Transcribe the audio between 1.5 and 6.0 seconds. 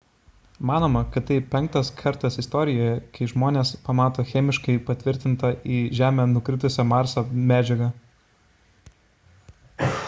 penktas kartas istorijoje kai žmonės pamato chemiškai patvirtintą į